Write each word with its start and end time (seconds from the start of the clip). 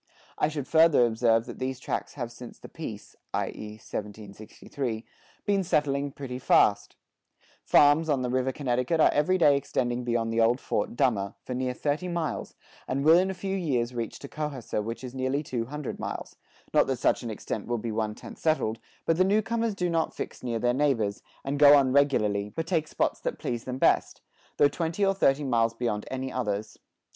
I 0.39 0.47
should 0.47 0.67
further 0.67 1.05
observe 1.05 1.45
that 1.45 1.59
these 1.59 1.79
tracts 1.79 2.15
have 2.15 2.31
since 2.31 2.57
the 2.57 2.67
peace 2.67 3.15
[i. 3.35 3.49
e., 3.49 3.67
1763], 3.77 5.05
been 5.45 5.63
settling 5.63 6.11
pretty 6.11 6.39
fast: 6.39 6.95
farms 7.63 8.09
on 8.09 8.23
the 8.23 8.31
river 8.31 8.51
Connecticut 8.51 8.99
are 8.99 9.11
every 9.13 9.37
day 9.37 9.55
extending 9.55 10.03
beyond 10.03 10.33
the 10.33 10.41
old 10.41 10.59
fort 10.59 10.95
Dummer, 10.95 11.35
for 11.43 11.53
near 11.53 11.75
thirty 11.75 12.07
miles; 12.07 12.55
and 12.87 13.05
will 13.05 13.15
in 13.19 13.29
a 13.29 13.35
few 13.35 13.55
years 13.55 13.93
reach 13.93 14.17
to 14.17 14.27
Kohasser 14.27 14.81
which 14.83 15.03
is 15.03 15.13
nearly 15.13 15.43
two 15.43 15.65
hundred 15.65 15.99
miles; 15.99 16.35
not 16.73 16.87
that 16.87 16.97
such 16.97 17.21
an 17.21 17.29
extent 17.29 17.67
will 17.67 17.77
be 17.77 17.91
one 17.91 18.15
tenth 18.15 18.39
settled, 18.39 18.79
but 19.05 19.17
the 19.17 19.23
new 19.23 19.43
comers 19.43 19.75
do 19.75 19.87
not 19.87 20.15
fix 20.15 20.41
near 20.41 20.57
their 20.57 20.73
neighbors, 20.73 21.21
and 21.43 21.59
go 21.59 21.75
on 21.77 21.93
regularly, 21.93 22.49
but 22.49 22.65
take 22.65 22.87
spots 22.87 23.19
that 23.19 23.37
please 23.37 23.65
them 23.65 23.77
best, 23.77 24.21
though 24.57 24.67
twenty 24.67 25.05
or 25.05 25.13
thirty 25.13 25.43
miles 25.43 25.75
beyond 25.75 26.07
any 26.09 26.31
others. 26.31 26.79